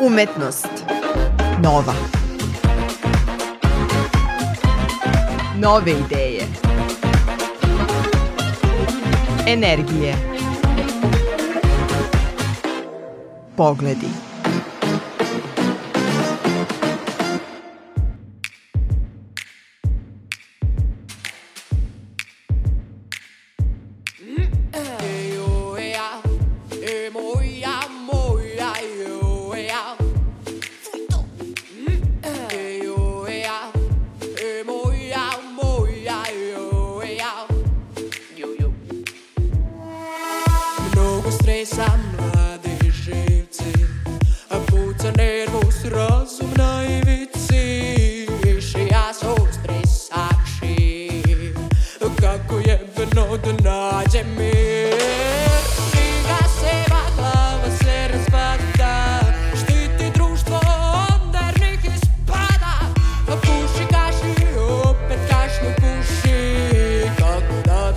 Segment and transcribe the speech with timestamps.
[0.00, 0.68] Umetnost.
[1.62, 1.92] Nova.
[5.56, 6.42] Nove ideje.
[9.46, 10.14] Energije.
[13.56, 14.27] Pogledi.
[41.28, 43.72] Mnogo stresa mladi živci
[44.50, 48.26] A puca nervus razum na ivici.
[48.44, 51.22] Više ja su stresači
[52.20, 54.98] Kako jebeno da nađe mir.
[67.18, 67.94] Kako da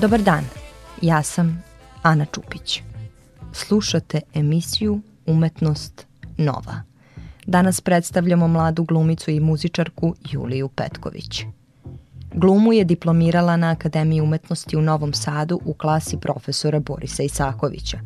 [0.00, 0.59] Dobar dan,
[1.00, 1.62] ja sam
[2.02, 2.82] Ana Čupić.
[3.52, 6.06] Slušate emisiju Umetnost
[6.36, 6.82] Nova.
[7.46, 11.42] Danas predstavljamo mladu glumicu i muzičarku Juliju Petković.
[12.34, 17.98] Glumu je diplomirala na Akademiji umetnosti u Novom Sadu u klasi profesora Borisa Isakovića.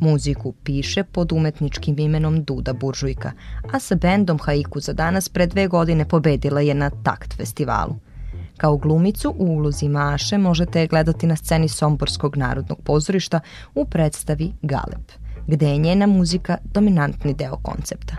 [0.00, 3.32] Muziku piše pod umetničkim imenom Duda Buržujka,
[3.72, 8.07] a sa bendom Haiku za danas pre dve godine pobedila je na Takt festivalu.
[8.58, 13.40] Kao glumicu u ulozi Maše možete je gledati na sceni Somborskog narodnog pozorišta
[13.74, 15.04] u predstavi Galeb,
[15.46, 18.16] gde je njena muzika dominantni deo koncepta.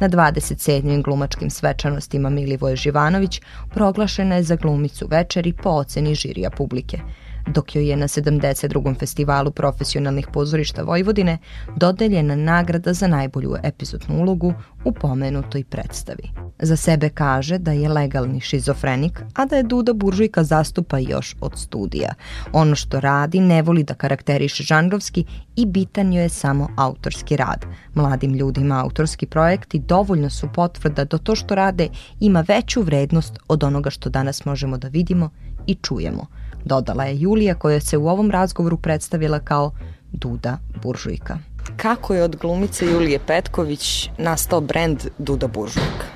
[0.00, 1.02] Na 27.
[1.02, 6.98] glumačkim svečanostima Milivoje Živanović proglašena je za glumicu večeri po oceni žirija publike,
[7.46, 8.98] dok joj je na 72.
[8.98, 11.38] festivalu profesionalnih pozorišta Vojvodine
[11.76, 16.30] dodeljena nagrada za najbolju epizodnu ulogu u pomenutoj predstavi.
[16.58, 21.58] Za sebe kaže da je legalni šizofrenik, a da je Duda Buržujka zastupa još od
[21.58, 22.14] studija.
[22.52, 25.24] Ono što radi ne voli da karakteriše žanrovski
[25.56, 27.66] i bitan joj je samo autorski rad.
[27.94, 31.88] Mladim ljudima autorski projekti dovoljno su potvrda da to što rade
[32.20, 35.30] ima veću vrednost od onoga što danas možemo da vidimo
[35.70, 36.26] i čujemo–
[36.64, 39.72] dodala je Julija koja se u ovom razgovoru predstavila kao
[40.12, 41.38] Duda Buržujka.
[41.76, 46.06] Kako je od glumice Julije Petković nastao brend Duda Buržujka?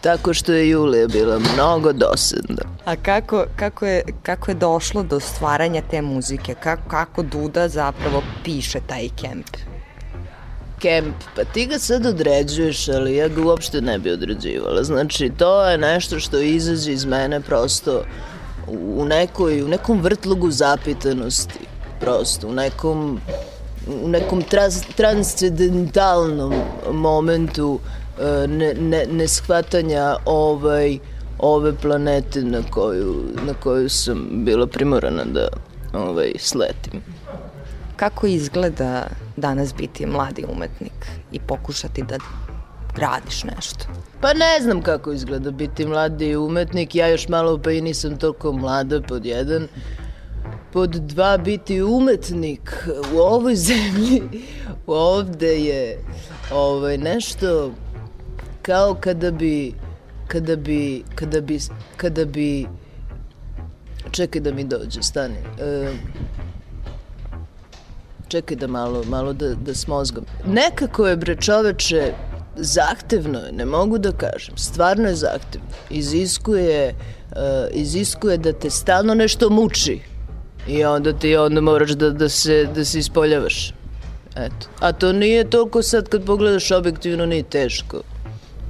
[0.00, 2.62] Tako što je Julija bila mnogo dosadna.
[2.84, 6.54] A kako, kako, je, kako je došlo do stvaranja te muzike?
[6.54, 9.46] Kako, kako Duda zapravo piše taj kemp?
[10.82, 14.82] Kemp, pa ti ga sad određuješ, ali ja ga uopšte ne bi određivala.
[14.84, 18.04] Znači, to je nešto što izađe iz mene prosto
[18.68, 21.58] u, nekoj, u nekom vrtlogu zapitanosti.
[22.00, 23.20] Prosto, u nekom
[24.04, 26.54] u nekom trans, transcendentalnom
[26.92, 27.78] momentu
[28.20, 30.98] e, ne, ne, neshvatanja ovaj,
[31.38, 35.48] ove planete na koju, na koju sam bila primorana da
[35.92, 37.02] ovaj, sletim.
[38.02, 42.18] Kako izgleda danas biti mladi umetnik i pokušati da
[42.96, 43.86] radiš nešto?
[44.20, 48.52] Pa ne znam kako izgleda biti mladi umetnik, ja još malo pa i nisam toliko
[48.52, 49.68] mlada pod jedan.
[50.72, 54.22] Pod dva biti umetnik u ovoj zemlji
[54.86, 55.98] ovde je
[56.52, 57.72] ovaj, nešto
[58.62, 59.74] kao kada bi
[60.28, 61.58] kada bi kada bi
[61.96, 62.66] kada bi
[64.10, 65.92] čekaj da mi dođe stani e,
[68.32, 72.12] čekaj da malo malo da, da smozgam nekako je bre čoveče
[72.56, 75.68] zahtevno je, ne mogu da kažem, stvarno je zahtevno.
[75.90, 76.94] Iziskuje,
[77.30, 77.36] uh,
[77.70, 80.00] iziskuje da te stalno nešto muči
[80.68, 83.74] i onda ti onda moraš da, da, se, da se ispoljavaš.
[84.36, 84.68] Eto.
[84.80, 88.02] A to nije toliko sad kad pogledaš objektivno, nije teško.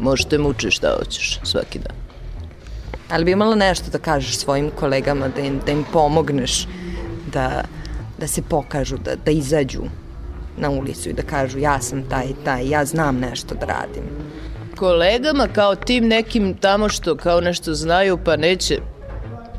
[0.00, 1.96] Možeš te muči šta hoćeš svaki dan.
[3.10, 6.66] Ali bi imala nešto da kažeš svojim kolegama, da im, da im pomogneš
[7.32, 7.62] da,
[8.22, 9.82] da se pokažu, da, da izađu
[10.56, 14.04] na ulicu i da kažu ja sam taj i taj, ja znam nešto da radim.
[14.76, 18.78] Kolegama kao tim nekim tamo što kao nešto znaju pa neće,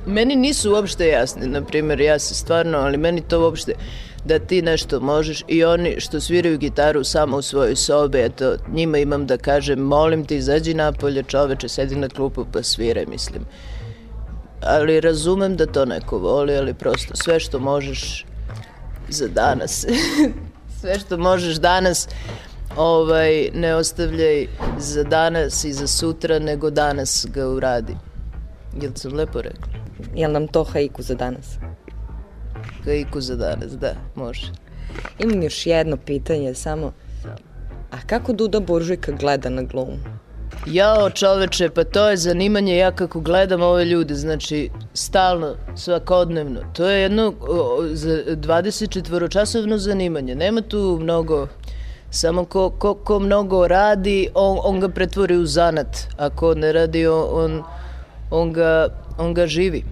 [0.05, 3.73] meni nisu uopšte jasni, na primjer ja se stvarno, ali meni to uopšte
[4.25, 8.97] da ti nešto možeš i oni što sviraju gitaru samo u svojoj sobi, eto, njima
[8.97, 13.45] imam da kažem, molim te, izađi napolje, čoveče, sedi na klupu pa sviraj, mislim.
[14.61, 18.25] Ali razumem da to neko voli, ali prosto sve što možeš
[19.13, 19.85] za danas
[20.79, 22.07] sve što možeš danas
[22.77, 24.47] ovaj, ne ostavljaj
[24.79, 27.95] za danas i za sutra, nego danas ga uradi.
[28.81, 29.73] Jel sam lepo rekla?
[30.15, 31.57] Jel nam to haiku za danas?
[32.85, 34.51] Haiku za danas, da, može.
[35.19, 36.93] Imam još jedno pitanje, samo,
[37.91, 39.97] a kako Duda Buržujka gleda na glumu?
[40.65, 46.61] Jao čoveče, pa to je zanimanje ja kako gledam ove ljude, znači stalno, svakodnevno.
[46.73, 50.35] To je jedno o, o, za 24-časovno zanimanje.
[50.35, 51.47] Nema tu mnogo,
[52.09, 55.97] samo ko, ko, ko mnogo radi, on, on ga pretvori u zanat.
[56.17, 57.63] Ako ne radi, on, on,
[58.31, 59.83] on, ga, on ga živi.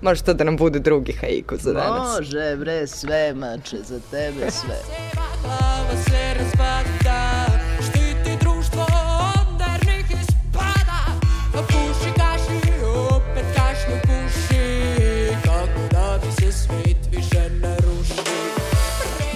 [0.00, 2.16] Može to da nam bude drugi haiku za danas.
[2.16, 4.76] Može bre, sve mače, za tebe sve.
[5.42, 6.99] Glava se razpada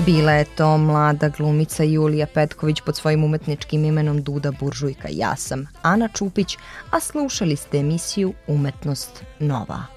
[0.06, 5.08] Bila je to mlada glumica Julija Petković pod svojim umetničkim imenom Duda Buržujka.
[5.10, 6.56] Ja sam Ana Čupić,
[6.90, 9.93] a slušali ste emisiju Umetnost Nova.